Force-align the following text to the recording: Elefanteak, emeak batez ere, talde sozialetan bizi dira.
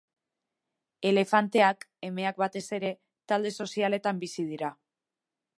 Elefanteak, 1.09 1.85
emeak 2.09 2.41
batez 2.45 2.65
ere, 2.81 2.91
talde 3.33 3.55
sozialetan 3.67 4.25
bizi 4.29 4.51
dira. 4.55 4.77